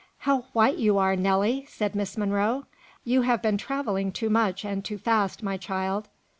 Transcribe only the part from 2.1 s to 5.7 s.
Monro. "You have been travelling too much and too fast, my